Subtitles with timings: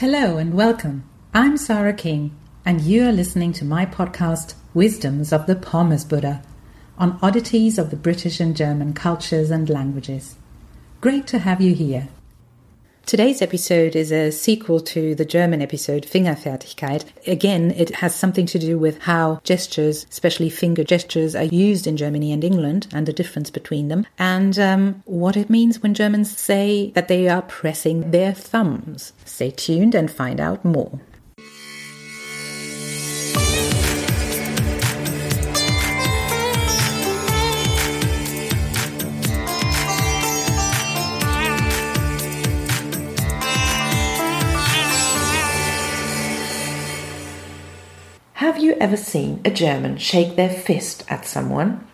[0.00, 1.04] Hello and welcome.
[1.34, 2.34] I'm Sarah King,
[2.64, 6.42] and you are listening to my podcast, Wisdoms of the Pommes Buddha,
[6.96, 10.36] on oddities of the British and German cultures and languages.
[11.02, 12.08] Great to have you here.
[13.10, 17.06] Today's episode is a sequel to the German episode Fingerfertigkeit.
[17.26, 21.96] Again, it has something to do with how gestures, especially finger gestures, are used in
[21.96, 26.38] Germany and England and the difference between them, and um, what it means when Germans
[26.38, 29.12] say that they are pressing their thumbs.
[29.24, 31.00] Stay tuned and find out more.
[48.40, 51.86] Have you ever seen a German shake their fist at someone?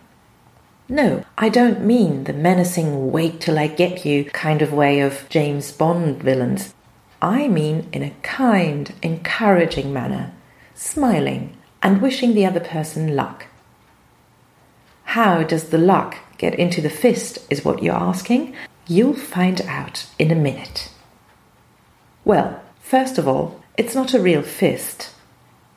[0.87, 5.27] No, I don't mean the menacing wait till I get you kind of way of
[5.27, 6.73] James Bond villains.
[7.21, 10.31] I mean in a kind, encouraging manner,
[10.73, 13.47] smiling and wishing the other person luck.
[15.03, 18.55] How does the luck get into the fist, is what you're asking?
[18.87, 20.91] You'll find out in a minute.
[22.23, 25.13] Well, first of all, it's not a real fist.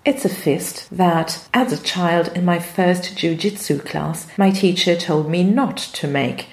[0.03, 5.29] It's a fist that, as a child in my first jiu-jitsu class, my teacher told
[5.29, 6.47] me not to make,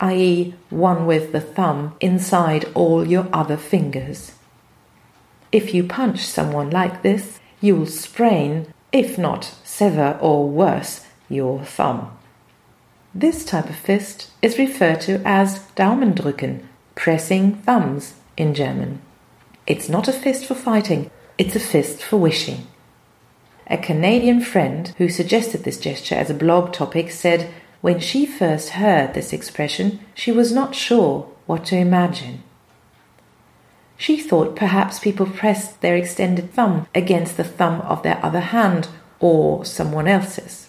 [0.00, 4.32] i.e., one with the thumb inside all your other fingers.
[5.50, 11.64] If you punch someone like this, you will sprain, if not sever or worse, your
[11.64, 12.14] thumb.
[13.14, 19.00] This type of fist is referred to as Daumendrücken, pressing thumbs in German.
[19.66, 22.66] It's not a fist for fighting, it's a fist for wishing.
[23.70, 28.70] A Canadian friend who suggested this gesture as a blog topic said when she first
[28.70, 32.42] heard this expression, she was not sure what to imagine.
[33.96, 38.88] She thought perhaps people pressed their extended thumb against the thumb of their other hand
[39.20, 40.68] or someone else's.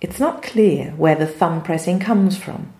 [0.00, 2.72] It's not clear where the thumb pressing comes from.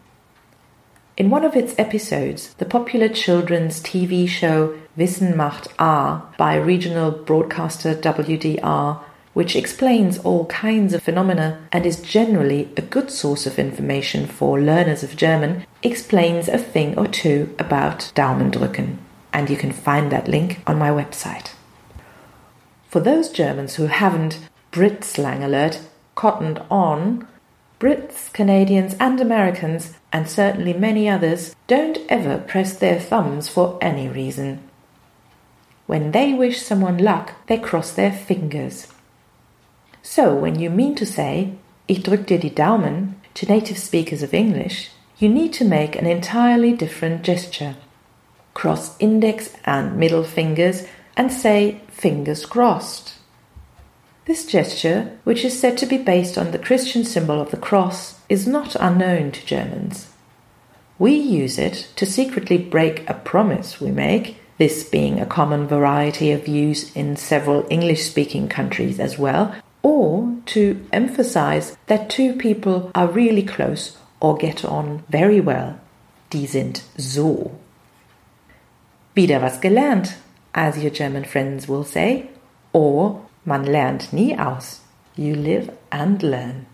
[1.17, 7.11] In one of its episodes, the popular children's TV show Wissen macht A by regional
[7.11, 9.01] broadcaster WDR,
[9.33, 14.61] which explains all kinds of phenomena and is generally a good source of information for
[14.61, 18.99] learners of German, explains a thing or two about Daumendrücken.
[19.33, 21.55] And you can find that link on my website.
[22.89, 25.81] For those Germans who haven't, Brit slang alert,
[26.15, 27.27] cottoned on,
[27.81, 34.09] Brits, Canadians, and Americans and certainly many others, don't ever press their thumbs for any
[34.09, 34.61] reason.
[35.87, 38.89] When they wish someone luck, they cross their fingers.
[40.03, 41.55] So, when you mean to say,
[41.87, 46.07] Ich drück dir die Daumen, to native speakers of English, you need to make an
[46.07, 47.77] entirely different gesture.
[48.55, 50.87] Cross index and middle fingers
[51.17, 53.15] and say, fingers crossed.
[54.27, 58.21] This gesture, which is said to be based on the Christian symbol of the cross,
[58.29, 60.11] is not unknown to Germans.
[60.99, 66.33] We use it to secretly break a promise we make, this being a common variety
[66.33, 72.91] of use in several English speaking countries as well, or to emphasize that two people
[72.95, 75.79] are really close or get on very well.
[76.31, 77.59] Die sind so.
[79.15, 80.17] Wieder was gelernt,
[80.55, 82.31] as your German friends will say,
[82.73, 84.81] or Man lernt nie aus.
[85.17, 86.67] You live and learn.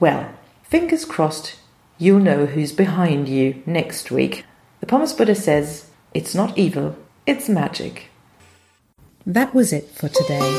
[0.00, 0.28] Well,
[0.64, 1.54] fingers crossed,
[1.98, 4.44] you'll know who's behind you next week.
[4.80, 8.10] The Pommes Buddha says, it's not evil, it's magic.
[9.26, 10.58] That was it for today.